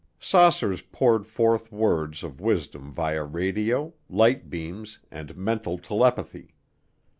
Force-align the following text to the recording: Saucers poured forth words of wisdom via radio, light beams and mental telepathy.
Saucers 0.19 0.81
poured 0.81 1.27
forth 1.27 1.71
words 1.71 2.23
of 2.23 2.41
wisdom 2.41 2.91
via 2.91 3.23
radio, 3.23 3.93
light 4.09 4.49
beams 4.49 4.97
and 5.11 5.37
mental 5.37 5.77
telepathy. 5.77 6.55